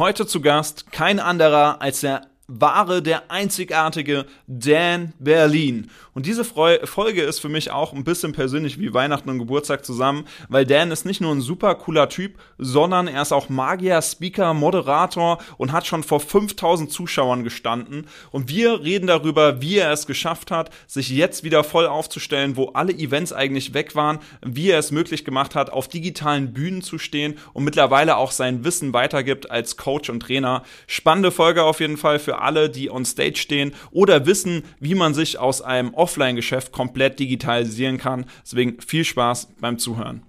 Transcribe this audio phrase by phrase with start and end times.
[0.00, 5.90] Heute zu Gast kein anderer als der wahre, der einzigartige Dan Berlin.
[6.14, 10.26] Und diese Folge ist für mich auch ein bisschen persönlich wie Weihnachten und Geburtstag zusammen,
[10.48, 14.52] weil Dan ist nicht nur ein super cooler Typ, sondern er ist auch Magier, Speaker,
[14.52, 18.06] Moderator und hat schon vor 5000 Zuschauern gestanden.
[18.32, 22.70] Und wir reden darüber, wie er es geschafft hat, sich jetzt wieder voll aufzustellen, wo
[22.70, 26.98] alle Events eigentlich weg waren, wie er es möglich gemacht hat, auf digitalen Bühnen zu
[26.98, 30.64] stehen und mittlerweile auch sein Wissen weitergibt als Coach und Trainer.
[30.88, 35.14] Spannende Folge auf jeden Fall für alle, die on stage stehen oder wissen, wie man
[35.14, 38.26] sich aus einem Offline-Geschäft komplett digitalisieren kann.
[38.42, 40.22] Deswegen viel Spaß beim Zuhören.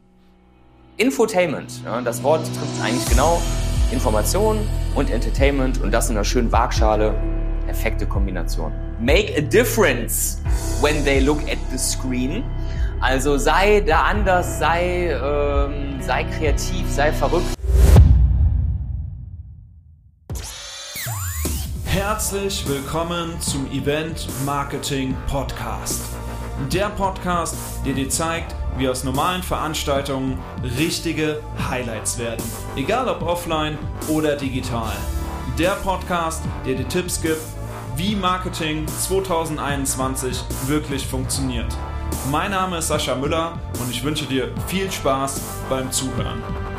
[0.97, 3.41] Infotainment, ja, das Wort trifft eigentlich genau
[3.91, 4.59] Information
[4.95, 7.13] und Entertainment und das in einer schönen Waagschale.
[7.65, 8.71] Perfekte Kombination.
[8.99, 10.41] Make a difference
[10.81, 12.43] when they look at the screen.
[12.99, 17.57] Also sei da anders, sei, ähm, sei kreativ, sei verrückt.
[21.91, 26.01] Herzlich willkommen zum Event Marketing Podcast.
[26.71, 27.53] Der Podcast,
[27.85, 30.39] der dir zeigt, wie aus normalen Veranstaltungen
[30.79, 32.41] richtige Highlights werden.
[32.77, 34.93] Egal ob offline oder digital.
[35.59, 37.41] Der Podcast, der dir Tipps gibt,
[37.97, 41.75] wie Marketing 2021 wirklich funktioniert.
[42.31, 46.70] Mein Name ist Sascha Müller und ich wünsche dir viel Spaß beim Zuhören.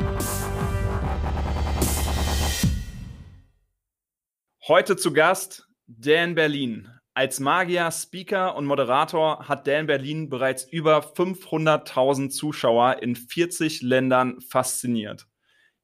[4.73, 6.89] Heute zu Gast Dan Berlin.
[7.13, 14.41] Als Magier, Speaker und Moderator hat Dan Berlin bereits über 500.000 Zuschauer in 40 Ländern
[14.41, 15.27] fasziniert.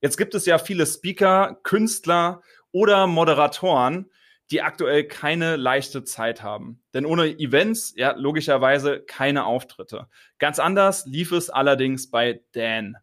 [0.00, 2.40] Jetzt gibt es ja viele Speaker, Künstler
[2.72, 4.10] oder Moderatoren,
[4.50, 6.82] die aktuell keine leichte Zeit haben.
[6.94, 10.08] Denn ohne Events, ja, logischerweise keine Auftritte.
[10.38, 12.96] Ganz anders lief es allerdings bei Dan.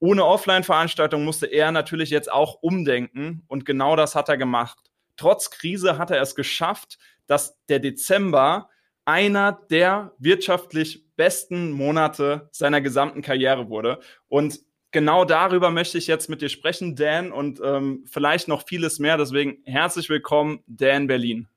[0.00, 4.89] Ohne Offline-Veranstaltung musste er natürlich jetzt auch umdenken und genau das hat er gemacht
[5.20, 8.70] trotz Krise hat er es geschafft, dass der Dezember
[9.04, 14.00] einer der wirtschaftlich besten Monate seiner gesamten Karriere wurde.
[14.28, 14.60] Und
[14.92, 19.18] genau darüber möchte ich jetzt mit dir sprechen, Dan, und ähm, vielleicht noch vieles mehr.
[19.18, 21.48] Deswegen herzlich willkommen, Dan Berlin.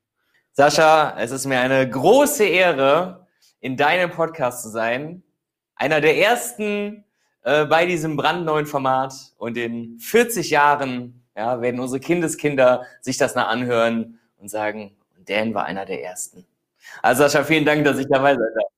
[0.52, 3.26] Sascha, es ist mir eine große Ehre,
[3.60, 5.22] in deinem Podcast zu sein.
[5.74, 7.04] Einer der ersten
[7.42, 13.34] äh, bei diesem brandneuen Format und in 40 Jahren ja, werden unsere Kindeskinder sich das
[13.34, 14.96] nach anhören und sagen,
[15.26, 16.46] Dan war einer der ersten.
[17.02, 18.73] Also Sascha, vielen Dank, dass ich dabei sein darf.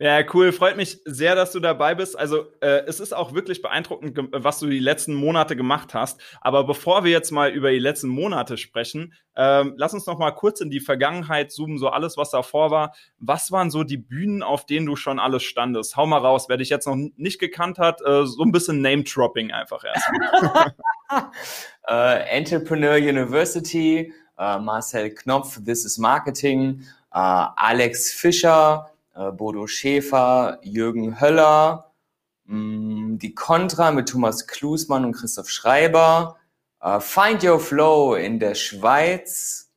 [0.00, 0.52] Ja, cool.
[0.52, 2.16] Freut mich sehr, dass du dabei bist.
[2.16, 6.20] Also äh, es ist auch wirklich beeindruckend, was du die letzten Monate gemacht hast.
[6.40, 10.30] Aber bevor wir jetzt mal über die letzten Monate sprechen, ähm, lass uns noch mal
[10.30, 12.94] kurz in die Vergangenheit zoomen, so alles, was davor war.
[13.18, 15.96] Was waren so die Bühnen, auf denen du schon alles standest?
[15.96, 19.50] Hau mal raus, wer dich jetzt noch nicht gekannt hat, äh, so ein bisschen Name-Dropping
[19.50, 20.08] einfach erst.
[21.10, 21.88] uh,
[22.30, 26.82] Entrepreneur University, uh, Marcel Knopf, This is Marketing,
[27.12, 28.86] uh, Alex Fischer,
[29.32, 31.92] Bodo Schäfer, Jürgen Höller,
[32.44, 36.36] mm, die Contra mit Thomas Klusmann und Christoph Schreiber,
[36.80, 39.70] äh, Find Your Flow in der Schweiz.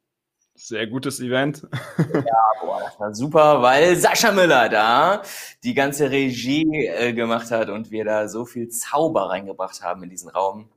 [0.55, 1.67] Sehr gutes Event.
[1.97, 5.23] ja, boah, das war super, weil Sascha Müller da
[5.63, 10.09] die ganze Regie äh, gemacht hat und wir da so viel Zauber reingebracht haben in
[10.09, 10.69] diesen Raum.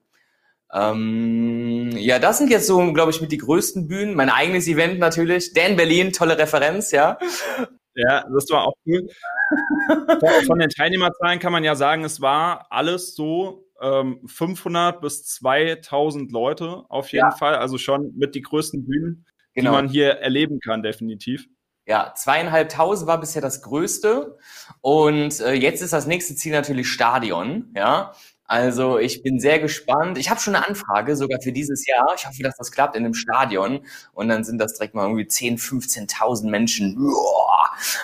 [0.72, 4.14] Ähm, ja, das sind jetzt so, glaube ich, mit die größten Bühnen.
[4.14, 5.52] Mein eigenes Event natürlich.
[5.52, 7.18] Dan Berlin, tolle Referenz, ja.
[7.94, 9.08] Ja, das war auch cool.
[10.46, 16.32] Von den Teilnehmerzahlen kann man ja sagen, es war alles so ähm, 500 bis 2000
[16.32, 17.36] Leute auf jeden ja.
[17.36, 17.56] Fall.
[17.56, 19.70] Also schon mit die größten Bühnen, genau.
[19.70, 21.46] die man hier erleben kann, definitiv.
[21.86, 24.38] Ja, zweieinhalbtausend war bisher das größte.
[24.80, 27.72] Und äh, jetzt ist das nächste Ziel natürlich Stadion.
[27.76, 28.12] Ja,
[28.46, 30.18] also ich bin sehr gespannt.
[30.18, 32.06] Ich habe schon eine Anfrage sogar für dieses Jahr.
[32.16, 33.80] Ich hoffe, dass das klappt in einem Stadion.
[34.12, 37.10] Und dann sind das direkt mal irgendwie 10, 15.000 Menschen.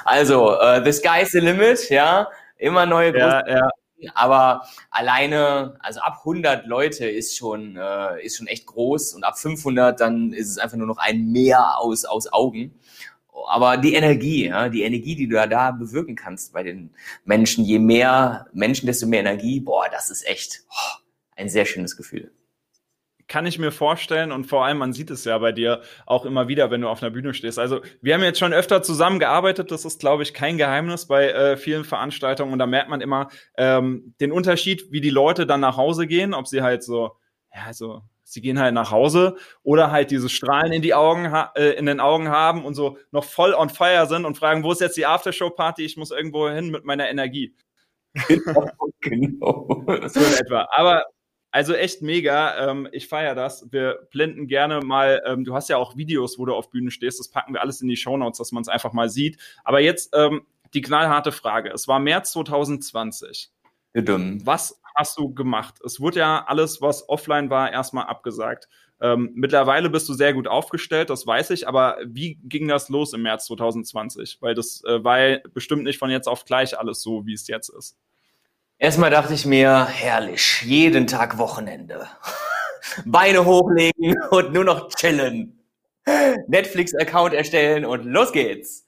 [0.04, 2.28] Also, uh, the sky's the limit, ja.
[2.56, 3.68] Immer neue ja, ja.
[4.14, 9.14] Aber alleine, also ab 100 Leute ist schon, äh, ist schon echt groß.
[9.14, 12.74] Und ab 500 dann ist es einfach nur noch ein Meer aus, aus Augen
[13.50, 16.90] aber die Energie, ja, die Energie, die du da, da bewirken kannst bei den
[17.24, 20.98] Menschen, je mehr Menschen, desto mehr Energie, boah, das ist echt oh,
[21.36, 22.32] ein sehr schönes Gefühl.
[23.26, 26.48] Kann ich mir vorstellen und vor allem, man sieht es ja bei dir auch immer
[26.48, 27.60] wieder, wenn du auf einer Bühne stehst.
[27.60, 31.56] Also wir haben jetzt schon öfter zusammengearbeitet, das ist, glaube ich, kein Geheimnis bei äh,
[31.56, 35.76] vielen Veranstaltungen und da merkt man immer ähm, den Unterschied, wie die Leute dann nach
[35.76, 37.12] Hause gehen, ob sie halt so,
[37.54, 41.70] ja, so sie gehen halt nach Hause oder halt diese Strahlen in die Augen äh,
[41.72, 44.80] in den Augen haben und so noch voll on fire sind und fragen, wo ist
[44.80, 45.84] jetzt die Aftershow Party?
[45.84, 47.54] Ich muss irgendwo hin mit meiner Energie.
[48.28, 48.66] Genau,
[49.00, 49.84] genau.
[50.06, 50.68] So in etwa.
[50.72, 51.04] Aber
[51.52, 52.70] Also echt mega.
[52.70, 53.66] Ähm, ich feiere das.
[53.72, 57.18] Wir blenden gerne mal, ähm, du hast ja auch Videos, wo du auf Bühnen stehst.
[57.18, 59.38] Das packen wir alles in die Shownotes, dass man es einfach mal sieht.
[59.64, 60.42] Aber jetzt ähm,
[60.74, 61.70] die knallharte Frage.
[61.70, 63.50] Es war März 2020.
[63.94, 64.46] Dumm.
[64.46, 65.76] Was hast du gemacht?
[65.84, 68.68] Es wurde ja alles, was offline war, erstmal abgesagt.
[69.00, 73.14] Ähm, mittlerweile bist du sehr gut aufgestellt, das weiß ich, aber wie ging das los
[73.14, 74.38] im März 2020?
[74.42, 77.70] Weil das äh, war bestimmt nicht von jetzt auf gleich alles so, wie es jetzt
[77.70, 77.96] ist.
[78.76, 82.06] Erstmal dachte ich mir, herrlich, jeden Tag Wochenende.
[83.06, 85.58] Beine hochlegen und nur noch chillen.
[86.48, 88.86] Netflix-Account erstellen und los geht's.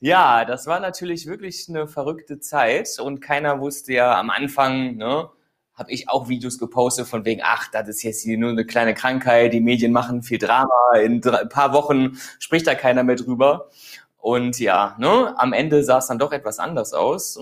[0.00, 5.28] Ja, das war natürlich wirklich eine verrückte Zeit und keiner wusste ja am Anfang, ne,
[5.78, 8.94] habe ich auch Videos gepostet von wegen, ach, das ist jetzt hier nur eine kleine
[8.94, 13.68] Krankheit, die Medien machen viel Drama, in ein paar Wochen spricht da keiner mehr drüber.
[14.18, 17.38] Und ja, ne, am Ende sah es dann doch etwas anders aus.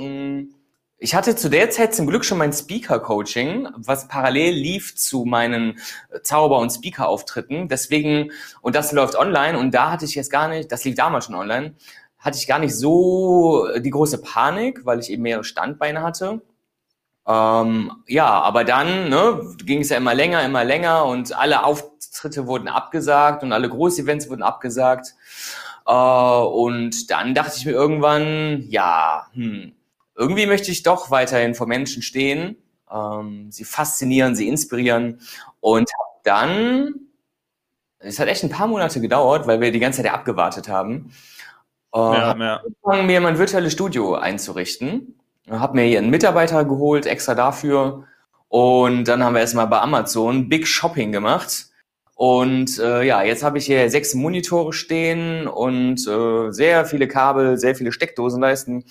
[0.98, 5.78] Ich hatte zu der Zeit zum Glück schon mein Speaker-Coaching, was parallel lief zu meinen
[6.22, 7.68] Zauber- und Speaker-Auftritten.
[7.68, 8.30] Deswegen,
[8.60, 11.34] und das läuft online, und da hatte ich jetzt gar nicht, das lief damals schon
[11.34, 11.74] online,
[12.18, 16.42] hatte ich gar nicht so die große Panik, weil ich eben mehrere Standbeine hatte.
[17.26, 22.46] Ähm, ja, aber dann ne, ging es ja immer länger, immer länger und alle Auftritte
[22.46, 25.14] wurden abgesagt und alle Großevents wurden abgesagt.
[25.86, 29.72] Äh, und dann dachte ich mir irgendwann, ja, hm,
[30.14, 32.56] irgendwie möchte ich doch weiterhin vor Menschen stehen,
[32.92, 35.20] ähm, sie faszinieren, sie inspirieren
[35.60, 35.90] und
[36.22, 36.94] dann,
[37.98, 41.12] es hat echt ein paar Monate gedauert, weil wir die ganze Zeit abgewartet haben,
[41.92, 42.56] äh, ja, ja.
[42.56, 45.16] angefangen, mir mein virtuelles Studio einzurichten
[45.50, 48.04] habe mir hier einen Mitarbeiter geholt, extra dafür.
[48.48, 51.66] Und dann haben wir erstmal bei Amazon Big Shopping gemacht.
[52.14, 57.58] Und äh, ja, jetzt habe ich hier sechs Monitore stehen und äh, sehr viele Kabel,
[57.58, 58.84] sehr viele Steckdosenleisten.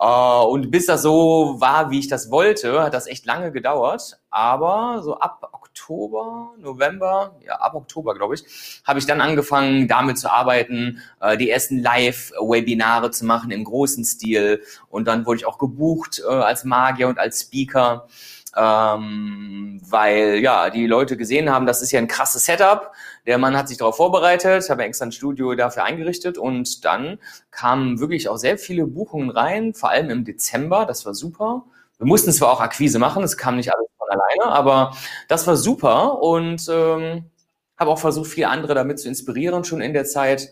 [0.00, 4.18] Äh, und bis das so war, wie ich das wollte, hat das echt lange gedauert.
[4.30, 8.44] Aber so ab Oktober, November, ja, ab Oktober, glaube ich,
[8.84, 14.04] habe ich dann angefangen, damit zu arbeiten, äh, die ersten Live-Webinare zu machen im großen
[14.04, 14.62] Stil.
[14.90, 18.06] Und dann wurde ich auch gebucht äh, als Magier und als Speaker.
[18.54, 22.92] Ähm, weil ja die Leute gesehen haben, das ist ja ein krasses Setup.
[23.26, 27.18] Der Mann hat sich darauf vorbereitet, habe extra ein Studio dafür eingerichtet und dann
[27.50, 30.84] kamen wirklich auch sehr viele Buchungen rein, vor allem im Dezember.
[30.84, 31.64] Das war super.
[31.96, 34.96] Wir mussten zwar auch Akquise machen, es kam nicht alles alleine, aber
[35.28, 37.30] das war super und ähm,
[37.76, 40.50] habe auch versucht, viele andere damit zu inspirieren schon in der Zeit.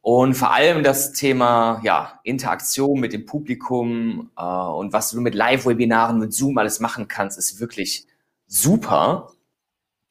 [0.00, 5.34] Und vor allem das Thema ja, Interaktion mit dem Publikum äh, und was du mit
[5.34, 8.06] Live-Webinaren, mit Zoom alles machen kannst, ist wirklich
[8.48, 9.32] super.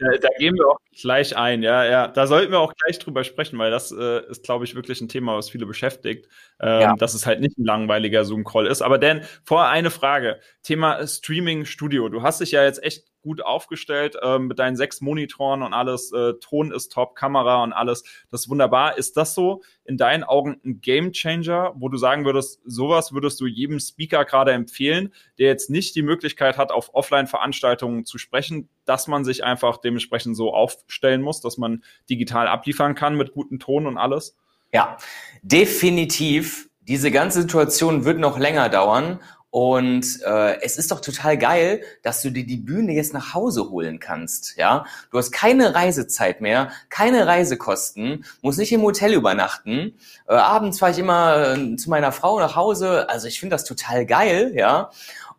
[0.01, 2.07] Da, da, gehen wir auch gleich ein, ja, ja.
[2.07, 5.09] Da sollten wir auch gleich drüber sprechen, weil das äh, ist, glaube ich, wirklich ein
[5.09, 6.27] Thema, was viele beschäftigt,
[6.59, 6.95] ähm, ja.
[6.95, 8.81] dass es halt nicht ein langweiliger Zoom-Call ist.
[8.81, 10.39] Aber Dan, vorher eine Frage.
[10.63, 12.09] Thema Streaming Studio.
[12.09, 16.11] Du hast dich ja jetzt echt gut aufgestellt ähm, mit deinen sechs Monitoren und alles.
[16.11, 18.03] Äh, Ton ist top, Kamera und alles.
[18.29, 18.97] Das ist wunderbar.
[18.97, 23.39] Ist das so in deinen Augen ein Game Changer, wo du sagen würdest, sowas würdest
[23.41, 28.69] du jedem Speaker gerade empfehlen, der jetzt nicht die Möglichkeit hat, auf Offline-Veranstaltungen zu sprechen,
[28.85, 33.59] dass man sich einfach dementsprechend so aufstellen muss, dass man digital abliefern kann mit gutem
[33.59, 34.37] Ton und alles?
[34.73, 34.97] Ja,
[35.41, 36.69] definitiv.
[36.81, 39.19] Diese ganze Situation wird noch länger dauern
[39.51, 43.69] und äh, es ist doch total geil, dass du dir die Bühne jetzt nach Hause
[43.69, 44.55] holen kannst.
[44.55, 49.93] Ja, du hast keine Reisezeit mehr, keine Reisekosten, musst nicht im Hotel übernachten.
[50.27, 53.09] Äh, abends fahre ich immer äh, zu meiner Frau nach Hause.
[53.09, 54.89] Also ich finde das total geil, ja.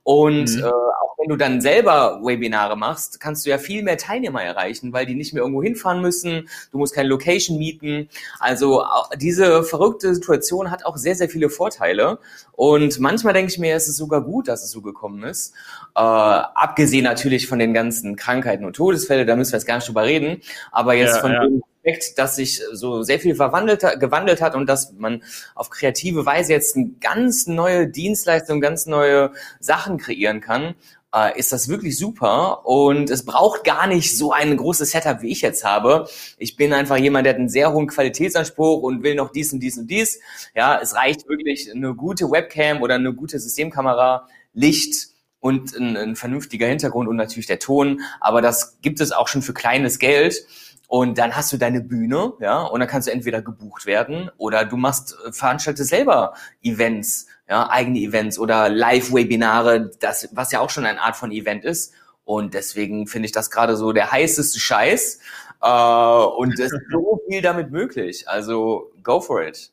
[0.05, 0.65] Und mhm.
[0.65, 4.93] äh, auch wenn du dann selber Webinare machst, kannst du ja viel mehr Teilnehmer erreichen,
[4.93, 6.49] weil die nicht mehr irgendwo hinfahren müssen.
[6.73, 8.09] Du musst keine Location mieten.
[8.41, 8.85] Also
[9.17, 12.19] diese verrückte Situation hat auch sehr, sehr viele Vorteile.
[12.53, 15.55] Und manchmal denke ich mir, es ist sogar gut, dass es so gekommen ist.
[15.95, 19.89] Äh, abgesehen natürlich von den ganzen Krankheiten und Todesfällen, da müssen wir jetzt gar nicht
[19.89, 20.41] drüber reden.
[20.73, 21.45] Aber jetzt ja, von ja.
[21.45, 25.23] dem Aspekt, dass sich so sehr viel verwandelt, gewandelt hat und dass man
[25.57, 30.75] auf kreative Weise jetzt eine ganz neue Dienstleistung, ganz neue Sachen kreieren kann,
[31.13, 35.33] äh, ist das wirklich super und es braucht gar nicht so ein großes Setup, wie
[35.33, 36.09] ich jetzt habe.
[36.39, 39.59] Ich bin einfach jemand, der hat einen sehr hohen Qualitätsanspruch und will noch dies und
[39.59, 40.21] dies und dies.
[40.55, 45.13] Ja, es reicht wirklich eine gute Webcam oder eine gute Systemkamera, Licht,
[45.43, 48.01] und ein, ein vernünftiger Hintergrund und natürlich der Ton.
[48.21, 50.47] Aber das gibt es auch schon für kleines Geld.
[50.93, 54.67] Und dann hast du deine Bühne, ja, und dann kannst du entweder gebucht werden oder
[54.67, 60.69] du machst, äh, veranstaltest selber Events, ja, eigene Events oder Live-Webinare, das, was ja auch
[60.69, 61.95] schon eine Art von Event ist.
[62.25, 65.21] Und deswegen finde ich das gerade so der heißeste Scheiß.
[65.63, 68.29] Äh, und es ist so viel damit möglich.
[68.29, 69.73] Also go for it.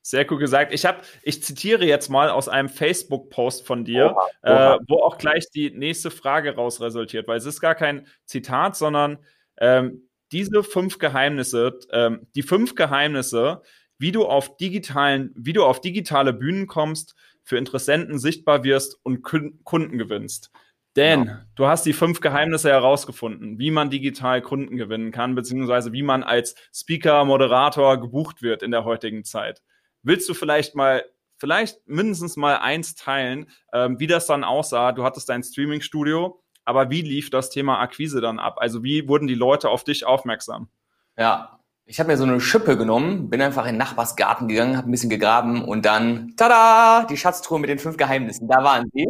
[0.00, 0.72] Sehr cool gesagt.
[0.72, 4.74] Ich habe, ich zitiere jetzt mal aus einem Facebook-Post von dir, oha, oha.
[4.76, 8.76] Äh, wo auch gleich die nächste Frage raus resultiert, weil es ist gar kein Zitat,
[8.76, 9.18] sondern
[9.60, 13.62] ähm, diese fünf Geheimnisse, ähm, die fünf Geheimnisse,
[13.98, 19.22] wie du auf digitalen, wie du auf digitale Bühnen kommst, für Interessenten sichtbar wirst und
[19.22, 20.50] Kunden gewinnst.
[20.94, 21.38] Dan, genau.
[21.54, 26.22] du hast die fünf Geheimnisse herausgefunden, wie man digital Kunden gewinnen kann, beziehungsweise wie man
[26.22, 29.62] als Speaker, Moderator gebucht wird in der heutigen Zeit.
[30.02, 31.04] Willst du vielleicht mal,
[31.36, 34.92] vielleicht mindestens mal eins teilen, ähm, wie das dann aussah?
[34.92, 38.56] Du hattest dein Streaming-Studio, aber wie lief das Thema Akquise dann ab?
[38.58, 40.68] Also wie wurden die Leute auf dich aufmerksam?
[41.16, 44.86] Ja, ich habe mir so eine Schippe genommen, bin einfach in den Nachbarsgarten gegangen, habe
[44.86, 49.06] ein bisschen gegraben und dann, tada, die Schatztruhe mit den fünf Geheimnissen, da waren sie.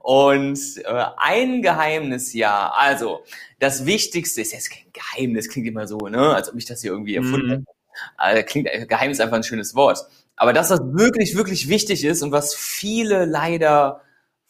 [0.00, 3.22] Und äh, ein Geheimnis, ja, also
[3.58, 6.92] das Wichtigste ist jetzt kein Geheimnis, klingt immer so, ne, als ob ich das hier
[6.92, 7.50] irgendwie erfunden mhm.
[7.50, 7.64] hätte.
[8.16, 9.98] Also, klingt, Geheimnis ist einfach ein schönes Wort.
[10.34, 14.00] Aber das, was wirklich, wirklich wichtig ist und was viele leider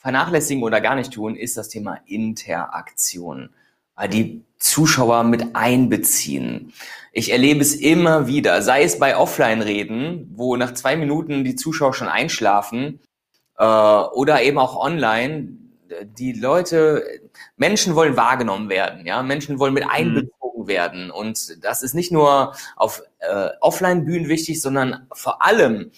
[0.02, 3.50] vernachlässigen oder gar nicht tun, ist das Thema Interaktion.
[4.11, 6.73] Die Zuschauer mit einbeziehen.
[7.12, 11.94] Ich erlebe es immer wieder, sei es bei Offline-Reden, wo nach zwei Minuten die Zuschauer
[11.94, 13.00] schon einschlafen,
[13.59, 15.59] äh, oder eben auch online.
[16.18, 17.04] Die Leute,
[17.56, 19.90] Menschen wollen wahrgenommen werden, ja, Menschen wollen mit mhm.
[19.90, 20.66] einbezogen mhm.
[20.66, 21.11] werden.
[21.11, 25.92] Und das ist nicht nur auf äh, Offline-Bühnen wichtig, sondern vor allem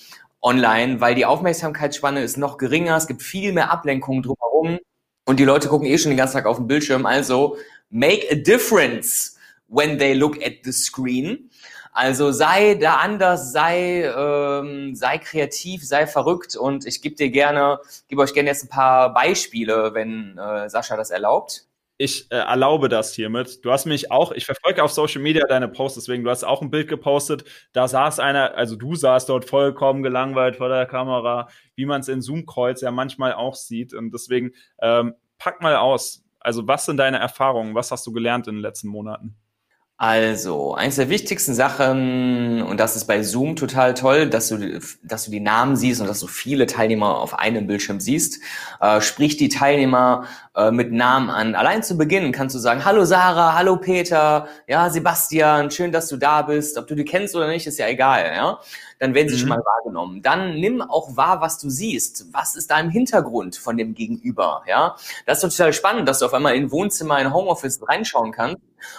[0.44, 4.78] online, weil die Aufmerksamkeitsspanne ist noch geringer, es gibt viel mehr Ablenkungen drumherum
[5.24, 7.06] und die Leute gucken eh schon den ganzen Tag auf den Bildschirm.
[7.06, 7.56] Also
[7.90, 9.36] make a difference
[9.68, 11.50] when they look at the screen.
[11.92, 17.78] Also sei da anders, sei, ähm, sei kreativ, sei verrückt und ich gebe dir gerne,
[18.08, 22.88] gebe euch gerne jetzt ein paar Beispiele, wenn äh, Sascha das erlaubt ich äh, erlaube
[22.88, 23.64] das hiermit.
[23.64, 26.60] Du hast mich auch, ich verfolge auf Social Media deine Posts, deswegen, du hast auch
[26.62, 27.44] ein Bild gepostet.
[27.72, 32.08] Da saß einer, also du saßt dort vollkommen gelangweilt vor der Kamera, wie man es
[32.08, 33.94] in Zoom-Calls ja manchmal auch sieht.
[33.94, 36.24] Und deswegen, ähm, pack mal aus.
[36.40, 37.74] Also, was sind deine Erfahrungen?
[37.74, 39.36] Was hast du gelernt in den letzten Monaten?
[39.96, 45.24] Also, eines der wichtigsten Sachen, und das ist bei Zoom total toll, dass du, dass
[45.26, 48.40] du die Namen siehst und dass du viele Teilnehmer auf einem Bildschirm siehst.
[48.80, 51.54] Äh, sprich die Teilnehmer äh, mit Namen an.
[51.54, 56.16] Allein zu Beginn kannst du sagen, hallo Sarah, hallo Peter, ja, Sebastian, schön, dass du
[56.16, 56.76] da bist.
[56.76, 58.58] Ob du die kennst oder nicht, ist ja egal, ja
[58.98, 59.40] dann werden sie mhm.
[59.40, 60.22] schon mal wahrgenommen.
[60.22, 62.32] Dann nimm auch wahr, was du siehst.
[62.32, 64.62] Was ist da im Hintergrund von dem Gegenüber?
[64.66, 64.96] Ja,
[65.26, 68.58] das ist total spannend, dass du auf einmal in Wohnzimmer, in Homeoffice reinschauen kannst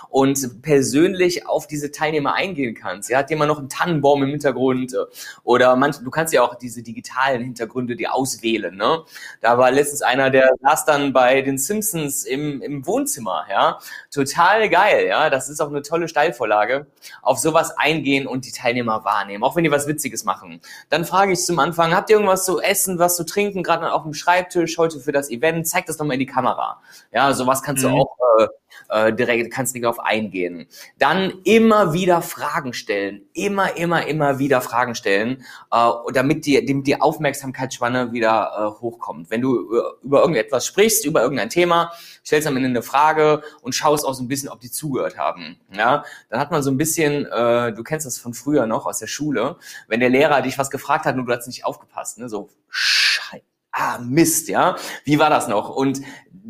[0.09, 3.09] und persönlich auf diese Teilnehmer eingehen kannst.
[3.09, 4.95] Ja, hat jemand noch einen Tannenbaum im Hintergrund
[5.43, 8.75] oder manch, du kannst ja auch diese digitalen Hintergründe dir auswählen.
[8.75, 9.03] Ne?
[9.41, 13.45] Da war letztens einer, der saß dann bei den Simpsons im, im Wohnzimmer.
[13.49, 13.79] Ja,
[14.11, 15.07] total geil.
[15.07, 16.87] Ja, das ist auch eine tolle Steilvorlage.
[17.21, 20.61] Auf sowas eingehen und die Teilnehmer wahrnehmen, auch wenn die was Witziges machen.
[20.89, 24.03] Dann frage ich zum Anfang, habt ihr irgendwas zu essen, was zu trinken, gerade auf
[24.03, 25.67] dem Schreibtisch heute für das Event?
[25.67, 26.81] Zeig das nochmal in die Kamera.
[27.11, 27.89] Ja, sowas kannst mhm.
[27.89, 28.47] du auch äh,
[28.89, 30.67] äh, direkt, kannst nicht darauf eingehen.
[30.97, 33.21] Dann immer wieder Fragen stellen.
[33.33, 39.29] Immer, immer, immer wieder Fragen stellen, äh, damit die, damit die Aufmerksamkeitsspanne wieder äh, hochkommt.
[39.29, 41.91] Wenn du über, über irgendetwas sprichst, über irgendein Thema,
[42.25, 45.57] stellst am Ende eine Frage und schaust auch so ein bisschen, ob die zugehört haben.
[45.71, 48.99] Ja, dann hat man so ein bisschen, äh, du kennst das von früher noch aus
[48.99, 52.29] der Schule, wenn der Lehrer dich was gefragt hat und du hast nicht aufgepasst, ne,
[52.29, 55.69] so Scheiße ah, Mist, ja, wie war das noch?
[55.69, 56.01] Und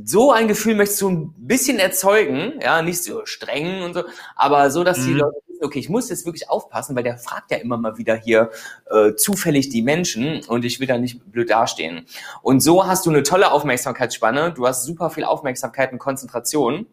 [0.04, 4.04] so ein Gefühl möchtest du ein bisschen erzeugen, ja, nicht so streng und so,
[4.36, 5.06] aber so, dass mhm.
[5.08, 7.98] die Leute wissen, okay, ich muss jetzt wirklich aufpassen, weil der fragt ja immer mal
[7.98, 8.52] wieder hier
[8.92, 12.06] äh, zufällig die Menschen und ich will da nicht blöd dastehen.
[12.42, 16.88] Und so hast du eine tolle Aufmerksamkeitsspanne, du hast super viel Aufmerksamkeit und Konzentration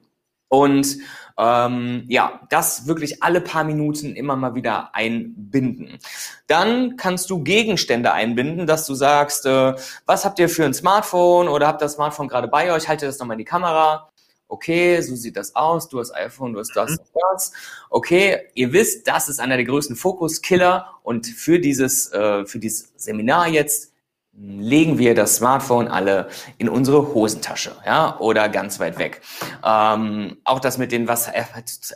[0.52, 0.98] und
[1.38, 5.98] ähm, ja, das wirklich alle paar Minuten immer mal wieder einbinden.
[6.46, 11.48] Dann kannst du Gegenstände einbinden, dass du sagst, äh, was habt ihr für ein Smartphone
[11.48, 14.10] oder habt das Smartphone gerade bei euch, haltet das nochmal in die Kamera.
[14.46, 15.88] Okay, so sieht das aus.
[15.88, 17.52] Du hast iPhone, du hast das, und das.
[17.88, 22.92] Okay, ihr wisst, das ist einer der größten Fokuskiller und für dieses, äh, für dieses
[22.96, 23.91] Seminar jetzt
[24.34, 29.20] legen wir das Smartphone alle in unsere Hosentasche, ja, oder ganz weit weg.
[29.64, 31.44] Ähm, auch das mit den, was, äh,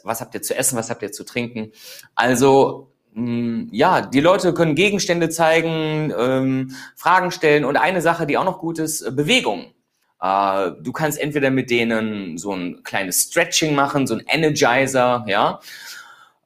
[0.05, 1.73] was habt ihr zu essen, was habt ihr zu trinken?
[2.15, 8.27] Also, mh, mm, ja, die Leute können Gegenstände zeigen, ähm, Fragen stellen und eine Sache,
[8.27, 9.73] die auch noch gut ist, äh, Bewegung.
[10.21, 15.61] Äh, du kannst entweder mit denen so ein kleines Stretching machen, so ein Energizer, ja,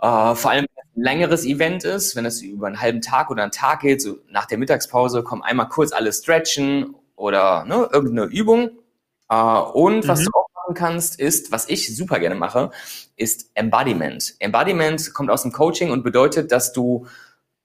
[0.01, 0.67] äh, vor allem
[1.01, 4.47] längeres Event ist, wenn es über einen halben Tag oder einen Tag geht, so nach
[4.47, 8.71] der Mittagspause, kommen einmal kurz alle stretchen oder ne, irgendeine Übung.
[9.29, 10.25] Äh, und was mhm.
[10.25, 12.71] du auch machen kannst, ist, was ich super gerne mache,
[13.17, 14.35] ist Embodiment.
[14.39, 17.07] Embodiment kommt aus dem Coaching und bedeutet, dass du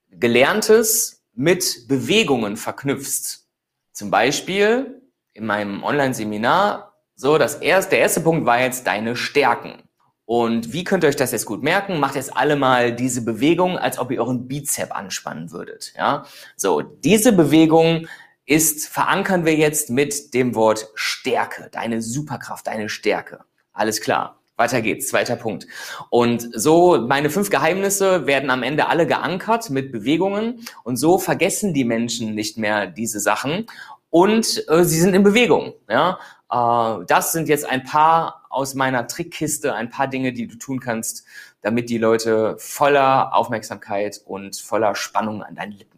[0.10, 3.48] Gelerntes mit Bewegungen verknüpfst.
[3.92, 5.02] Zum Beispiel
[5.34, 9.85] in meinem Online-Seminar, so, das erste, der erste Punkt war jetzt deine Stärken.
[10.26, 12.00] Und wie könnt ihr euch das jetzt gut merken?
[12.00, 15.94] Macht jetzt alle mal diese Bewegung, als ob ihr euren Bizep anspannen würdet.
[15.96, 18.08] Ja, so diese Bewegung
[18.46, 23.42] ist verankern wir jetzt mit dem Wort Stärke, deine Superkraft, deine Stärke.
[23.74, 24.40] Alles klar.
[24.58, 25.68] Weiter geht's, zweiter Punkt.
[26.10, 31.74] Und so, meine fünf Geheimnisse werden am Ende alle geankert mit Bewegungen und so vergessen
[31.74, 33.66] die Menschen nicht mehr diese Sachen
[34.10, 35.74] und äh, sie sind in Bewegung.
[35.90, 36.20] Ja?
[36.50, 40.80] Äh, das sind jetzt ein paar aus meiner Trickkiste, ein paar Dinge, die du tun
[40.80, 41.26] kannst,
[41.62, 45.95] damit die Leute voller Aufmerksamkeit und voller Spannung an deinen Lippen.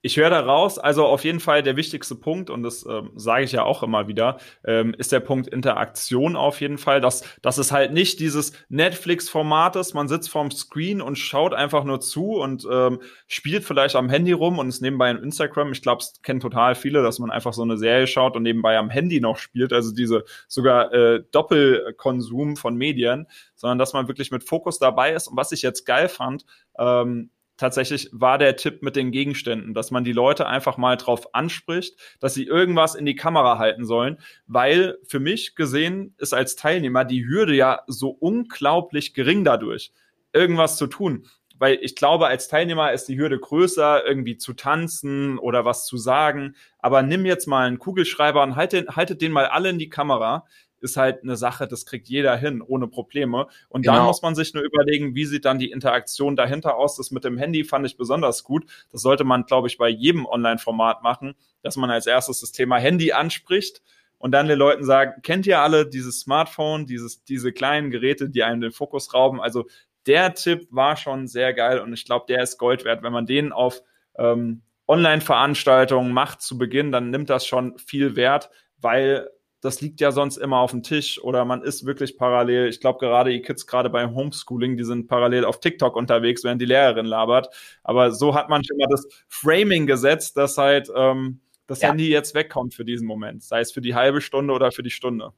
[0.00, 3.42] Ich höre da raus, also auf jeden Fall der wichtigste Punkt, und das ähm, sage
[3.42, 7.00] ich ja auch immer wieder, ähm, ist der Punkt Interaktion auf jeden Fall.
[7.00, 11.82] Dass, dass es halt nicht dieses Netflix-Format ist, man sitzt vorm Screen und schaut einfach
[11.82, 15.72] nur zu und ähm, spielt vielleicht am Handy rum und ist nebenbei in Instagram.
[15.72, 18.78] Ich glaube, es kennen total viele, dass man einfach so eine Serie schaut und nebenbei
[18.78, 23.26] am Handy noch spielt, also diese sogar äh, Doppelkonsum von Medien,
[23.56, 25.26] sondern dass man wirklich mit Fokus dabei ist.
[25.26, 26.44] Und was ich jetzt geil fand,
[26.78, 31.34] ähm, tatsächlich war der Tipp mit den Gegenständen, dass man die Leute einfach mal drauf
[31.34, 36.56] anspricht, dass sie irgendwas in die Kamera halten sollen, weil für mich gesehen ist als
[36.56, 39.92] Teilnehmer die Hürde ja so unglaublich gering dadurch,
[40.32, 41.26] irgendwas zu tun.
[41.60, 45.96] Weil ich glaube, als Teilnehmer ist die Hürde größer, irgendwie zu tanzen oder was zu
[45.96, 46.54] sagen.
[46.78, 50.46] Aber nimm jetzt mal einen Kugelschreiber und haltet, haltet den mal alle in die Kamera
[50.80, 53.46] ist halt eine Sache, das kriegt jeder hin, ohne Probleme.
[53.68, 53.96] Und genau.
[53.96, 56.96] dann muss man sich nur überlegen, wie sieht dann die Interaktion dahinter aus.
[56.96, 58.64] Das mit dem Handy fand ich besonders gut.
[58.90, 62.78] Das sollte man, glaube ich, bei jedem Online-Format machen, dass man als erstes das Thema
[62.78, 63.82] Handy anspricht
[64.18, 68.42] und dann den Leuten sagen, kennt ihr alle dieses Smartphone, dieses, diese kleinen Geräte, die
[68.42, 69.40] einem den Fokus rauben?
[69.40, 69.66] Also
[70.06, 73.02] der Tipp war schon sehr geil und ich glaube, der ist Gold wert.
[73.02, 73.82] Wenn man den auf
[74.16, 79.28] ähm, Online-Veranstaltungen macht zu Beginn, dann nimmt das schon viel Wert, weil
[79.60, 82.68] das liegt ja sonst immer auf dem Tisch oder man ist wirklich parallel.
[82.68, 86.62] Ich glaube, gerade die Kids gerade beim Homeschooling, die sind parallel auf TikTok unterwegs, während
[86.62, 87.48] die Lehrerin labert.
[87.82, 91.88] Aber so hat man schon mal das Framing gesetzt, dass halt ähm, das ja.
[91.88, 94.90] Handy jetzt wegkommt für diesen Moment, sei es für die halbe Stunde oder für die
[94.90, 95.32] Stunde.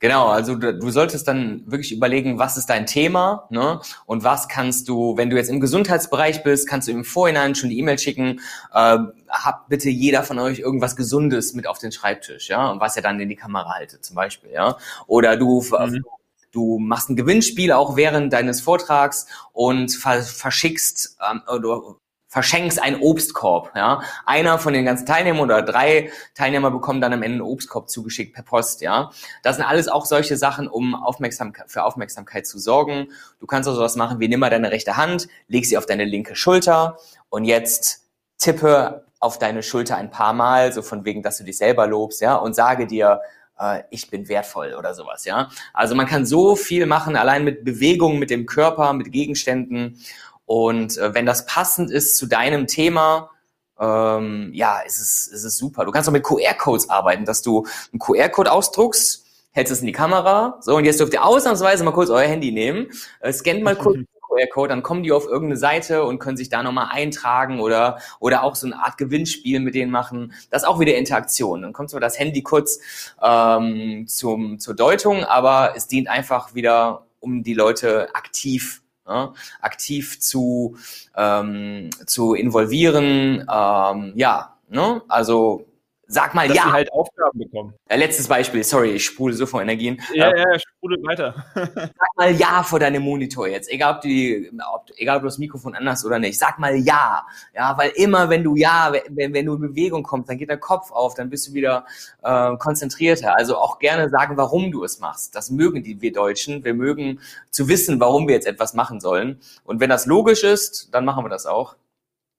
[0.00, 3.80] Genau, also du, du, solltest dann wirklich überlegen, was ist dein Thema ne?
[4.06, 7.70] und was kannst du, wenn du jetzt im Gesundheitsbereich bist, kannst du im Vorhinein schon
[7.70, 8.40] die E-Mail schicken,
[8.72, 12.96] äh, habt bitte jeder von euch irgendwas Gesundes mit auf den Schreibtisch, ja, und was
[12.96, 14.76] ihr dann in die Kamera haltet zum Beispiel, ja.
[15.06, 16.04] Oder du, mhm.
[16.52, 21.96] du machst ein Gewinnspiel auch während deines Vortrags und verschickst ähm, oder
[22.34, 23.70] verschenkst einen Obstkorb.
[23.76, 24.02] Ja?
[24.26, 28.34] Einer von den ganzen Teilnehmern oder drei Teilnehmer bekommen dann am Ende einen Obstkorb zugeschickt
[28.34, 28.80] per Post.
[28.80, 29.12] Ja,
[29.44, 33.12] Das sind alles auch solche Sachen, um Aufmerksamkeit, für Aufmerksamkeit zu sorgen.
[33.38, 36.04] Du kannst also was machen wie nimm mal deine rechte Hand, leg sie auf deine
[36.04, 38.02] linke Schulter und jetzt
[38.38, 42.20] tippe auf deine Schulter ein paar Mal, so von wegen, dass du dich selber lobst,
[42.20, 43.20] ja, und sage dir,
[43.60, 45.50] äh, ich bin wertvoll oder sowas, ja.
[45.72, 50.00] Also man kann so viel machen, allein mit Bewegungen, mit dem Körper, mit Gegenständen.
[50.46, 53.30] Und äh, wenn das passend ist zu deinem Thema,
[53.78, 55.84] ähm, ja, ist es, ist es super.
[55.84, 59.92] Du kannst auch mit QR-Codes arbeiten, dass du einen QR-Code ausdruckst, hältst es in die
[59.92, 62.88] Kamera, so, und jetzt dürft ihr ausnahmsweise mal kurz euer Handy nehmen,
[63.20, 66.48] äh, scannt mal kurz den QR-Code, dann kommen die auf irgendeine Seite und können sich
[66.48, 70.32] da nochmal eintragen oder, oder auch so eine Art Gewinnspiel mit denen machen.
[70.50, 71.62] Das ist auch wieder Interaktion.
[71.62, 72.80] Dann kommt zwar das Handy kurz
[73.22, 80.20] ähm, zum, zur Deutung, aber es dient einfach wieder, um die Leute aktiv ja, aktiv
[80.20, 80.76] zu,
[81.16, 83.46] ähm, zu involvieren.
[83.50, 85.02] Ähm, ja, ne?
[85.08, 85.66] also
[86.06, 86.64] Sag mal dass ja.
[86.64, 87.74] Sie halt Aufgaben bekommen.
[87.90, 90.00] Ja, letztes Beispiel, sorry, ich sprudel so vor Energien.
[90.12, 91.44] Ja, äh, ja, sprudel weiter.
[91.54, 95.38] Sag mal ja vor deinem Monitor jetzt, egal ob, die, ob, egal ob du das
[95.38, 96.38] Mikrofon anders oder nicht.
[96.38, 97.26] Sag mal ja.
[97.54, 100.58] Ja, weil immer wenn du ja, wenn, wenn du in Bewegung kommst, dann geht der
[100.58, 101.86] Kopf auf, dann bist du wieder
[102.22, 103.36] äh, konzentrierter.
[103.36, 105.34] Also auch gerne sagen, warum du es machst.
[105.34, 106.64] Das mögen die wir Deutschen.
[106.64, 109.40] Wir mögen zu wissen, warum wir jetzt etwas machen sollen.
[109.64, 111.76] Und wenn das logisch ist, dann machen wir das auch.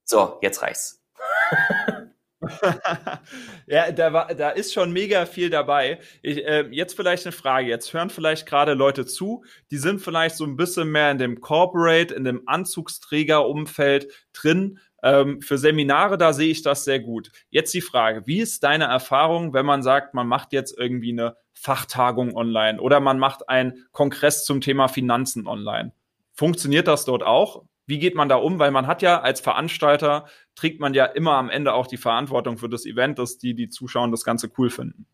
[0.03, 1.01] So, jetzt reicht's.
[3.67, 5.99] ja, da, war, da ist schon mega viel dabei.
[6.21, 7.67] Ich, äh, jetzt vielleicht eine Frage.
[7.67, 11.41] Jetzt hören vielleicht gerade Leute zu, die sind vielleicht so ein bisschen mehr in dem
[11.41, 14.79] Corporate, in dem Anzugsträgerumfeld drin.
[15.03, 17.31] Ähm, für Seminare, da sehe ich das sehr gut.
[17.49, 21.35] Jetzt die Frage, wie ist deine Erfahrung, wenn man sagt, man macht jetzt irgendwie eine
[21.53, 25.91] Fachtagung online oder man macht einen Kongress zum Thema Finanzen online?
[26.33, 27.63] Funktioniert das dort auch?
[27.85, 28.59] Wie geht man da um?
[28.59, 32.57] Weil man hat ja als Veranstalter, trägt man ja immer am Ende auch die Verantwortung
[32.57, 35.07] für das Event, dass die, die Zuschauer das Ganze cool finden.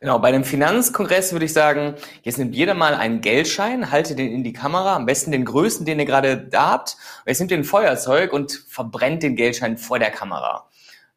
[0.00, 4.32] Genau, bei dem Finanzkongress würde ich sagen, jetzt nimmt jeder mal einen Geldschein, haltet den
[4.32, 6.96] in die Kamera, am besten den größten, den ihr gerade da habt.
[7.24, 10.68] Jetzt nimmt ihr ein Feuerzeug und verbrennt den Geldschein vor der Kamera.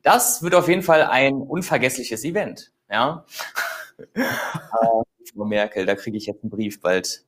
[0.03, 2.71] Das wird auf jeden Fall ein unvergessliches Event.
[2.89, 3.25] Ja,
[4.13, 4.23] äh,
[5.33, 7.25] Frau Merkel, da kriege ich jetzt einen Brief bald.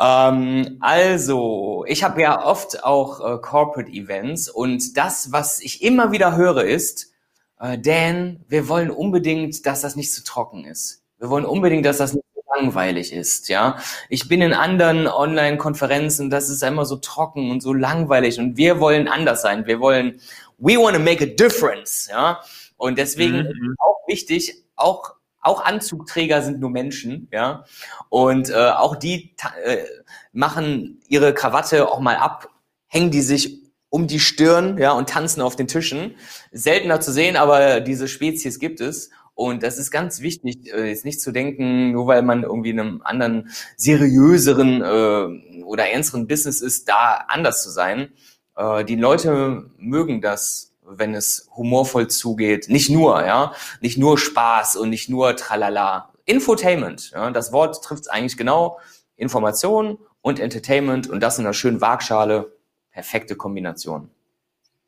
[0.00, 6.12] Ähm, also, ich habe ja oft auch äh, Corporate Events und das, was ich immer
[6.12, 7.12] wieder höre, ist,
[7.60, 11.02] äh, Dan, wir wollen unbedingt, dass das nicht zu trocken ist.
[11.18, 13.78] Wir wollen unbedingt, dass das nicht so langweilig ist, ja.
[14.08, 18.80] Ich bin in anderen Online-Konferenzen, das ist immer so trocken und so langweilig und wir
[18.80, 19.66] wollen anders sein.
[19.66, 20.20] Wir wollen,
[20.58, 22.40] we want to make a difference, ja.
[22.76, 23.46] Und deswegen mhm.
[23.46, 27.64] ist es auch wichtig, auch auch Anzugträger sind nur Menschen, ja.
[28.08, 29.78] Und äh, auch die äh,
[30.32, 32.48] machen ihre Krawatte auch mal ab,
[32.86, 36.14] hängen die sich um die Stirn, ja, und tanzen auf den Tischen.
[36.50, 39.10] Seltener zu sehen, aber diese Spezies gibt es.
[39.34, 42.80] Und das ist ganz wichtig, äh, jetzt nicht zu denken, nur weil man irgendwie in
[42.80, 48.12] einem anderen, seriöseren äh, oder ernsteren Business ist, da anders zu sein.
[48.56, 52.68] Äh, die Leute mögen das, wenn es humorvoll zugeht.
[52.68, 56.12] Nicht nur, ja, nicht nur Spaß und nicht nur Tralala.
[56.24, 58.78] Infotainment, ja, das Wort trifft es eigentlich genau.
[59.16, 62.52] Information und Entertainment und das in einer schönen Waagschale
[62.90, 64.10] perfekte Kombination.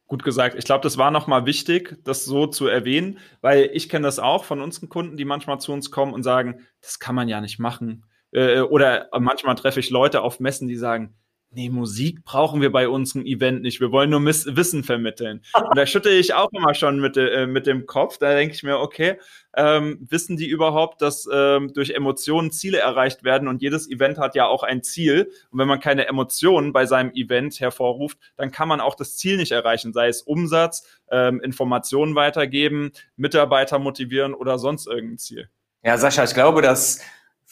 [0.07, 0.55] Gut gesagt.
[0.57, 4.45] Ich glaube, das war nochmal wichtig, das so zu erwähnen, weil ich kenne das auch
[4.45, 7.59] von unseren Kunden, die manchmal zu uns kommen und sagen, das kann man ja nicht
[7.59, 8.05] machen.
[8.31, 11.15] Äh, oder manchmal treffe ich Leute auf Messen, die sagen,
[11.55, 13.81] nee, Musik brauchen wir bei unserem Event nicht.
[13.81, 15.43] Wir wollen nur Miss Wissen vermitteln.
[15.55, 18.19] Und da schütte ich auch immer schon mit, äh, mit dem Kopf.
[18.19, 19.19] Da denke ich mir, okay,
[19.57, 23.49] ähm, wissen die überhaupt, dass ähm, durch Emotionen Ziele erreicht werden?
[23.49, 25.31] Und jedes Event hat ja auch ein Ziel.
[25.51, 29.37] Und wenn man keine Emotionen bei seinem Event hervorruft, dann kann man auch das Ziel
[29.37, 35.49] nicht erreichen, sei es Umsatz, ähm, Informationen weitergeben, Mitarbeiter motivieren oder sonst irgendein Ziel.
[35.83, 37.01] Ja, Sascha, ich glaube, dass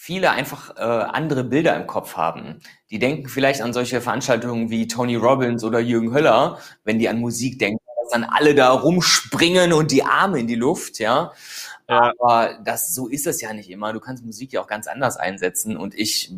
[0.03, 2.59] viele einfach äh, andere Bilder im Kopf haben.
[2.91, 7.21] Die denken vielleicht an solche Veranstaltungen wie Tony Robbins oder Jürgen Höller, wenn die an
[7.21, 11.31] Musik denken, dass dann alle da rumspringen und die Arme in die Luft, ja.
[11.89, 12.13] ja.
[12.19, 13.93] Aber das, so ist es ja nicht immer.
[13.93, 16.33] Du kannst Musik ja auch ganz anders einsetzen und ich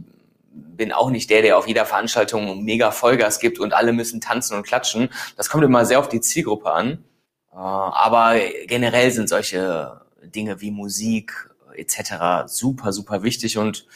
[0.52, 4.58] bin auch nicht der, der auf jeder Veranstaltung mega Vollgas gibt und alle müssen tanzen
[4.58, 5.08] und klatschen.
[5.38, 7.02] Das kommt immer sehr auf die Zielgruppe an.
[7.50, 8.34] Äh, aber
[8.66, 12.46] generell sind solche Dinge wie Musik, etc.
[12.46, 13.86] super, super wichtig und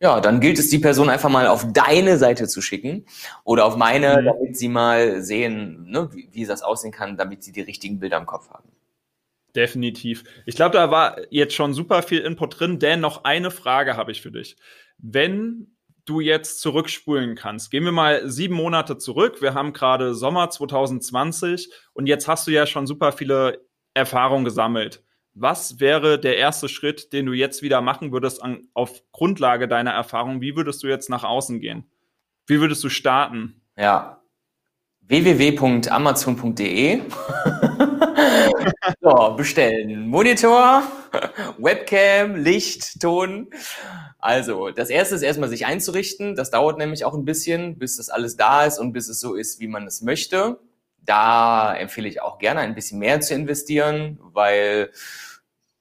[0.00, 3.06] ja, dann gilt es, die Person einfach mal auf deine Seite zu schicken
[3.44, 4.24] oder auf meine, mhm.
[4.26, 8.18] damit sie mal sehen, ne, wie, wie das aussehen kann, damit sie die richtigen Bilder
[8.18, 8.68] im Kopf haben.
[9.54, 10.24] Definitiv.
[10.46, 12.80] Ich glaube, da war jetzt schon super viel Input drin.
[12.80, 14.56] denn noch eine Frage habe ich für dich.
[14.98, 19.40] Wenn du jetzt zurückspulen kannst, gehen wir mal sieben Monate zurück.
[19.40, 25.04] Wir haben gerade Sommer 2020 und jetzt hast du ja schon super viele Erfahrungen gesammelt
[25.34, 29.90] was wäre der erste Schritt, den du jetzt wieder machen würdest an, auf Grundlage deiner
[29.90, 30.40] Erfahrung?
[30.40, 31.90] Wie würdest du jetzt nach außen gehen?
[32.46, 33.60] Wie würdest du starten?
[33.76, 34.22] Ja.
[35.00, 37.00] www.amazon.de
[39.00, 40.06] so, bestellen.
[40.06, 40.82] Monitor,
[41.58, 43.50] Webcam, Licht, Ton.
[44.18, 46.36] Also, das erste ist erstmal sich einzurichten.
[46.36, 49.34] Das dauert nämlich auch ein bisschen, bis das alles da ist und bis es so
[49.34, 50.58] ist, wie man es möchte.
[51.04, 54.90] Da empfehle ich auch gerne ein bisschen mehr zu investieren, weil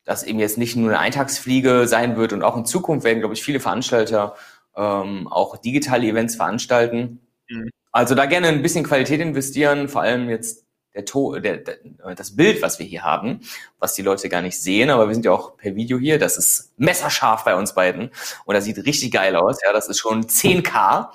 [0.06, 3.34] das eben jetzt nicht nur eine Eintagsfliege sein wird und auch in Zukunft werden, glaube
[3.34, 4.36] ich, viele Veranstalter
[4.76, 7.22] ähm, auch digitale Events veranstalten.
[7.48, 7.70] Mhm.
[7.92, 11.78] Also da gerne ein bisschen Qualität investieren, vor allem jetzt der, to der, der,
[12.16, 13.42] das Bild, was wir hier haben,
[13.80, 16.38] was die Leute gar nicht sehen, aber wir sind ja auch per Video hier, das
[16.38, 18.12] ist messerscharf bei uns beiden
[18.46, 21.10] und das sieht richtig geil aus, ja, das ist schon 10K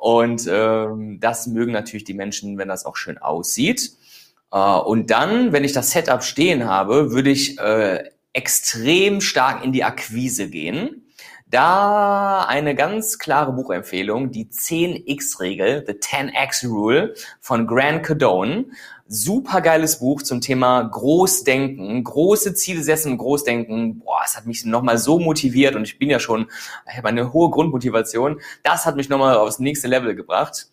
[0.00, 3.92] und ähm, das mögen natürlich die Menschen, wenn das auch schön aussieht.
[4.50, 9.72] Äh, und dann, wenn ich das Setup stehen habe, würde ich äh, extrem stark in
[9.72, 11.06] die Akquise gehen.
[11.48, 18.66] Da eine ganz klare Buchempfehlung, die 10x-Regel, The 10x Rule von Grant Cardone.
[19.12, 23.98] Super geiles Buch zum Thema Großdenken, große Ziele setzen, Großdenken.
[23.98, 26.46] Boah, es hat mich nochmal so motiviert und ich bin ja schon,
[26.88, 28.40] ich habe eine hohe Grundmotivation.
[28.62, 30.68] Das hat mich nochmal aufs nächste Level gebracht.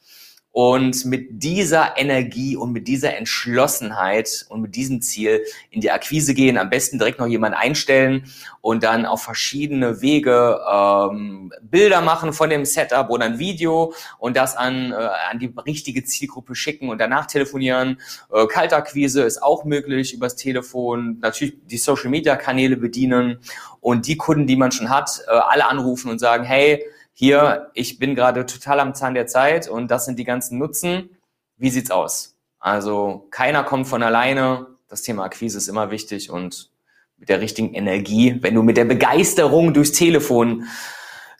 [0.60, 6.34] Und mit dieser Energie und mit dieser Entschlossenheit und mit diesem Ziel in die Akquise
[6.34, 8.24] gehen, am besten direkt noch jemanden einstellen
[8.62, 14.36] und dann auf verschiedene Wege ähm, Bilder machen von dem Setup oder ein Video und
[14.36, 14.96] das an, äh,
[15.30, 18.02] an die richtige Zielgruppe schicken und danach telefonieren.
[18.34, 23.41] Äh, Kaltakquise ist auch möglich übers Telefon, natürlich die Social-Media-Kanäle bedienen
[23.80, 26.84] und die Kunden, die man schon hat, äh, alle anrufen und sagen, hey,
[27.19, 31.17] hier, ich bin gerade total am Zahn der Zeit und das sind die ganzen Nutzen.
[31.56, 32.38] Wie sieht's aus?
[32.60, 34.67] Also keiner kommt von alleine.
[34.88, 36.69] Das Thema Akquise ist immer wichtig und
[37.17, 40.65] mit der richtigen Energie, wenn du mit der Begeisterung durchs Telefon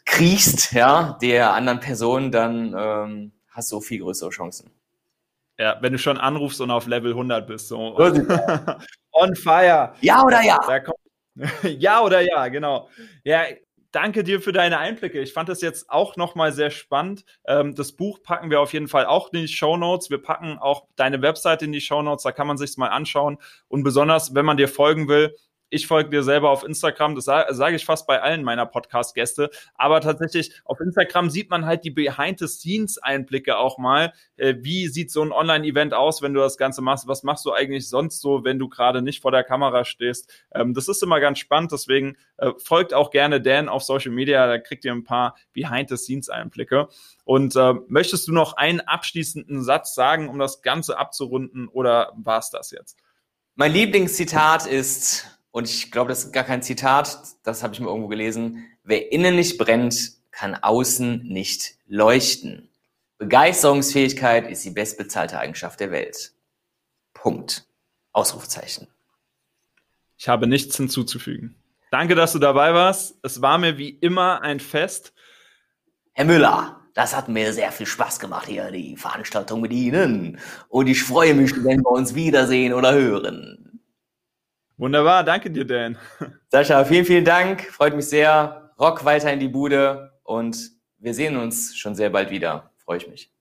[0.04, 4.72] kriechst, ja, der anderen Person, dann ähm, hast du viel größere Chancen.
[5.58, 7.96] Ja, wenn du schon anrufst und auf Level 100 bist, so.
[9.12, 9.94] On fire.
[10.00, 10.58] Ja oder ja?
[11.62, 12.88] ja oder ja, genau.
[13.22, 13.44] Ja,
[13.98, 15.20] danke dir für deine Einblicke.
[15.20, 17.24] Ich fand das jetzt auch nochmal sehr spannend.
[17.44, 20.08] Ähm, das Buch packen wir auf jeden Fall auch in die Show Notes.
[20.08, 22.22] Wir packen auch deine Webseite in die Show Notes.
[22.22, 23.38] Da kann man sich mal anschauen.
[23.66, 25.34] Und besonders, wenn man dir folgen will,
[25.70, 29.50] ich folge dir selber auf Instagram, das sage sag ich fast bei allen meiner Podcast-Gäste.
[29.74, 34.12] Aber tatsächlich auf Instagram sieht man halt die Behind-the-Scenes-Einblicke auch mal.
[34.36, 37.08] Äh, wie sieht so ein Online-Event aus, wenn du das Ganze machst?
[37.08, 40.32] Was machst du eigentlich sonst so, wenn du gerade nicht vor der Kamera stehst?
[40.52, 41.72] Ähm, das ist immer ganz spannend.
[41.72, 44.46] Deswegen äh, folgt auch gerne Dan auf Social Media.
[44.46, 46.88] Da kriegt ihr ein paar Behind-the-Scenes-Einblicke.
[47.24, 52.38] Und äh, möchtest du noch einen abschließenden Satz sagen, um das Ganze abzurunden, oder war
[52.38, 52.96] es das jetzt?
[53.54, 57.88] Mein Lieblingszitat ist, und ich glaube, das ist gar kein Zitat, das habe ich mal
[57.88, 62.68] irgendwo gelesen, wer innen nicht brennt, kann außen nicht leuchten.
[63.18, 66.32] Begeisterungsfähigkeit ist die bestbezahlte Eigenschaft der Welt.
[67.12, 67.66] Punkt.
[68.12, 68.86] Ausrufezeichen.
[70.16, 71.56] Ich habe nichts hinzuzufügen.
[71.90, 73.16] Danke, dass du dabei warst.
[73.24, 75.12] Es war mir wie immer ein Fest.
[76.12, 80.38] Herr Müller, das hat mir sehr viel Spaß gemacht hier, die Veranstaltung mit Ihnen.
[80.68, 83.67] Und ich freue mich, wenn wir uns wiedersehen oder hören.
[84.78, 85.98] Wunderbar, danke dir, Dan.
[86.48, 87.62] Sascha, vielen, vielen Dank.
[87.62, 88.70] Freut mich sehr.
[88.78, 92.70] Rock weiter in die Bude und wir sehen uns schon sehr bald wieder.
[92.76, 93.32] Freue ich mich.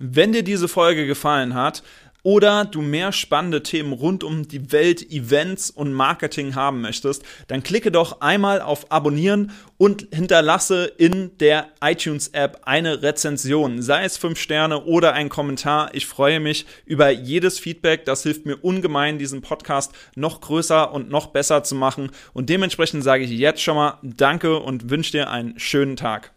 [0.00, 1.84] Wenn dir diese Folge gefallen hat,
[2.22, 7.62] oder du mehr spannende Themen rund um die Welt, Events und Marketing haben möchtest, dann
[7.62, 14.38] klicke doch einmal auf Abonnieren und hinterlasse in der iTunes-App eine Rezension, sei es fünf
[14.38, 15.94] Sterne oder ein Kommentar.
[15.94, 18.04] Ich freue mich über jedes Feedback.
[18.04, 22.10] Das hilft mir ungemein, diesen Podcast noch größer und noch besser zu machen.
[22.32, 26.32] Und dementsprechend sage ich jetzt schon mal Danke und wünsche dir einen schönen Tag.